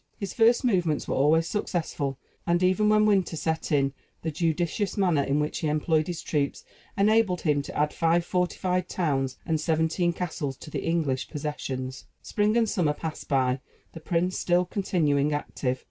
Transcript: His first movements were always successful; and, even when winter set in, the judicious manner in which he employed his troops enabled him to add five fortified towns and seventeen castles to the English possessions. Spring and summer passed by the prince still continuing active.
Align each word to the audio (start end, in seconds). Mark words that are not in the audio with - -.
His 0.17 0.33
first 0.33 0.63
movements 0.65 1.07
were 1.07 1.13
always 1.13 1.45
successful; 1.47 2.17
and, 2.47 2.63
even 2.63 2.89
when 2.89 3.05
winter 3.05 3.35
set 3.35 3.71
in, 3.71 3.93
the 4.23 4.31
judicious 4.31 4.97
manner 4.97 5.21
in 5.21 5.39
which 5.39 5.59
he 5.59 5.67
employed 5.67 6.07
his 6.07 6.23
troops 6.23 6.63
enabled 6.97 7.41
him 7.41 7.61
to 7.61 7.77
add 7.77 7.93
five 7.93 8.25
fortified 8.25 8.89
towns 8.89 9.37
and 9.45 9.61
seventeen 9.61 10.11
castles 10.11 10.57
to 10.57 10.71
the 10.71 10.83
English 10.83 11.29
possessions. 11.29 12.05
Spring 12.23 12.57
and 12.57 12.67
summer 12.67 12.93
passed 12.93 13.29
by 13.29 13.59
the 13.93 13.99
prince 13.99 14.39
still 14.39 14.65
continuing 14.65 15.33
active. 15.33 15.79